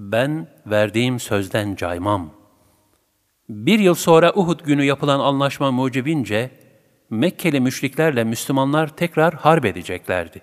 Ben 0.00 0.46
verdiğim 0.66 1.20
sözden 1.20 1.74
caymam. 1.74 2.30
Bir 3.48 3.78
yıl 3.78 3.94
sonra 3.94 4.32
Uhud 4.34 4.60
günü 4.60 4.84
yapılan 4.84 5.20
anlaşma 5.20 5.70
mucibince, 5.70 6.50
Mekkeli 7.10 7.60
müşriklerle 7.60 8.24
Müslümanlar 8.24 8.96
tekrar 8.96 9.34
harp 9.34 9.64
edeceklerdi. 9.64 10.42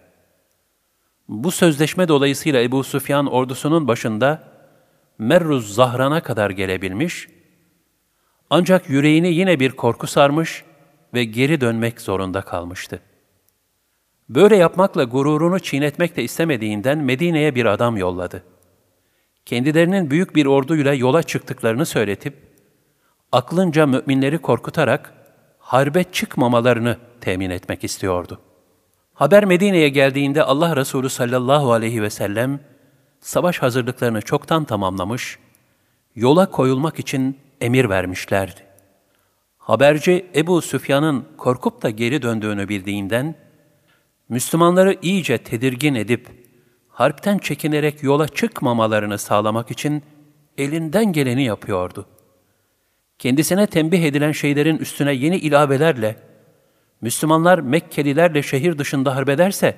Bu 1.27 1.51
sözleşme 1.51 2.07
dolayısıyla 2.07 2.61
Ebu 2.61 2.83
Süfyan 2.83 3.27
ordusunun 3.27 3.87
başında 3.87 4.43
Merruz 5.17 5.73
Zahran'a 5.73 6.23
kadar 6.23 6.49
gelebilmiş, 6.49 7.27
ancak 8.49 8.89
yüreğini 8.89 9.33
yine 9.33 9.59
bir 9.59 9.71
korku 9.71 10.07
sarmış 10.07 10.63
ve 11.13 11.23
geri 11.23 11.61
dönmek 11.61 12.01
zorunda 12.01 12.41
kalmıştı. 12.41 12.99
Böyle 14.29 14.55
yapmakla 14.55 15.03
gururunu 15.03 15.59
çiğnetmek 15.59 16.17
de 16.17 16.23
istemediğinden 16.23 16.97
Medine'ye 16.97 17.55
bir 17.55 17.65
adam 17.65 17.97
yolladı. 17.97 18.54
Kendilerinin 19.45 20.09
büyük 20.11 20.35
bir 20.35 20.45
orduyla 20.45 20.93
yola 20.93 21.23
çıktıklarını 21.23 21.85
söyletip, 21.85 22.33
aklınca 23.31 23.85
müminleri 23.85 24.37
korkutarak 24.37 25.13
harbe 25.59 26.03
çıkmamalarını 26.03 26.97
temin 27.21 27.49
etmek 27.49 27.83
istiyordu. 27.83 28.41
Haber 29.13 29.45
Medine'ye 29.45 29.89
geldiğinde 29.89 30.43
Allah 30.43 30.75
Resulü 30.75 31.09
sallallahu 31.09 31.71
aleyhi 31.71 32.01
ve 32.01 32.09
sellem 32.09 32.59
savaş 33.19 33.61
hazırlıklarını 33.61 34.21
çoktan 34.21 34.65
tamamlamış, 34.65 35.39
yola 36.15 36.51
koyulmak 36.51 36.99
için 36.99 37.37
emir 37.61 37.89
vermişlerdi. 37.89 38.61
Haberci 39.57 40.25
Ebu 40.35 40.61
Süfyan'ın 40.61 41.25
korkup 41.37 41.81
da 41.81 41.89
geri 41.89 42.21
döndüğünü 42.21 42.69
bildiğinden, 42.69 43.35
Müslümanları 44.29 44.97
iyice 45.01 45.37
tedirgin 45.37 45.95
edip, 45.95 46.44
harpten 46.95 47.37
çekinerek 47.37 48.03
yola 48.03 48.27
çıkmamalarını 48.27 49.17
sağlamak 49.17 49.71
için 49.71 50.03
elinden 50.57 51.13
geleni 51.13 51.43
yapıyordu. 51.43 52.05
Kendisine 53.19 53.67
tembih 53.67 54.03
edilen 54.03 54.31
şeylerin 54.31 54.77
üstüne 54.77 55.13
yeni 55.13 55.37
ilavelerle, 55.37 56.15
Müslümanlar 57.01 57.59
Mekkelilerle 57.59 58.43
şehir 58.43 58.77
dışında 58.77 59.15
harbederse, 59.15 59.75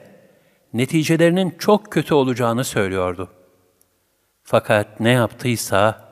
neticelerinin 0.73 1.55
çok 1.59 1.91
kötü 1.91 2.13
olacağını 2.13 2.63
söylüyordu. 2.63 3.29
Fakat 4.43 4.99
ne 4.99 5.09
yaptıysa, 5.09 6.09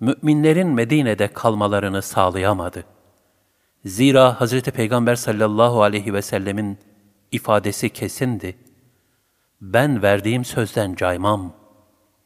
müminlerin 0.00 0.68
Medine'de 0.68 1.28
kalmalarını 1.28 2.02
sağlayamadı. 2.02 2.84
Zira 3.84 4.40
Hz. 4.40 4.62
Peygamber 4.62 5.14
sallallahu 5.14 5.82
aleyhi 5.82 6.14
ve 6.14 6.22
sellemin 6.22 6.78
ifadesi 7.32 7.90
kesindi. 7.90 8.63
Ben 9.60 10.02
verdiğim 10.02 10.44
sözden 10.44 10.94
caymam. 10.94 11.52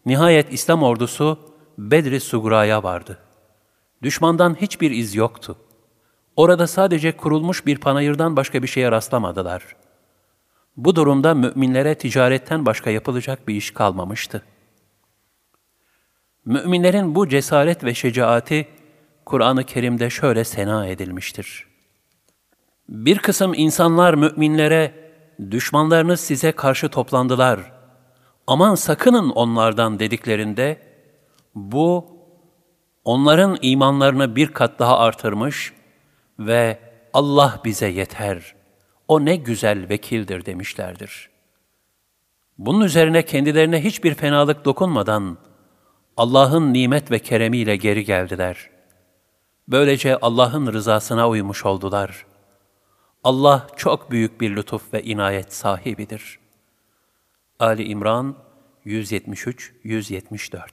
Nihayet 0.06 0.52
İslam 0.52 0.82
ordusu 0.82 1.38
Bedri 1.78 2.20
Sugra'ya 2.20 2.82
vardı. 2.82 3.18
Düşmandan 4.02 4.54
hiçbir 4.60 4.90
iz 4.90 5.14
yoktu. 5.14 5.56
Orada 6.36 6.66
sadece 6.66 7.16
kurulmuş 7.16 7.66
bir 7.66 7.78
panayırdan 7.78 8.36
başka 8.36 8.62
bir 8.62 8.68
şeye 8.68 8.90
rastlamadılar. 8.90 9.76
Bu 10.76 10.96
durumda 10.96 11.34
müminlere 11.34 11.94
ticaretten 11.94 12.66
başka 12.66 12.90
yapılacak 12.90 13.48
bir 13.48 13.54
iş 13.54 13.70
kalmamıştı. 13.70 14.42
Müminlerin 16.44 17.14
bu 17.14 17.28
cesaret 17.28 17.84
ve 17.84 17.94
şecaati 17.94 18.68
Kur'an-ı 19.24 19.64
Kerim'de 19.64 20.10
şöyle 20.10 20.44
sena 20.44 20.86
edilmiştir. 20.86 21.66
Bir 22.88 23.18
kısım 23.18 23.54
insanlar 23.54 24.14
müminlere, 24.14 25.07
düşmanlarınız 25.50 26.20
size 26.20 26.52
karşı 26.52 26.88
toplandılar, 26.88 27.72
aman 28.46 28.74
sakının 28.74 29.30
onlardan 29.30 29.98
dediklerinde, 29.98 30.80
bu, 31.54 32.06
onların 33.04 33.58
imanlarını 33.62 34.36
bir 34.36 34.48
kat 34.48 34.78
daha 34.78 34.98
artırmış 34.98 35.72
ve 36.38 36.78
Allah 37.12 37.60
bize 37.64 37.88
yeter, 37.88 38.54
o 39.08 39.24
ne 39.24 39.36
güzel 39.36 39.88
vekildir 39.88 40.46
demişlerdir. 40.46 41.30
Bunun 42.58 42.84
üzerine 42.84 43.24
kendilerine 43.24 43.84
hiçbir 43.84 44.14
fenalık 44.14 44.64
dokunmadan, 44.64 45.38
Allah'ın 46.16 46.72
nimet 46.72 47.10
ve 47.10 47.18
keremiyle 47.18 47.76
geri 47.76 48.04
geldiler. 48.04 48.70
Böylece 49.68 50.16
Allah'ın 50.16 50.72
rızasına 50.72 51.28
uymuş 51.28 51.66
oldular. 51.66 52.26
Allah 53.24 53.66
çok 53.76 54.10
büyük 54.10 54.40
bir 54.40 54.56
lütuf 54.56 54.94
ve 54.94 55.02
inayet 55.02 55.54
sahibidir. 55.54 56.38
Ali 57.58 57.84
İmran 57.84 58.36
173-174 58.86 60.68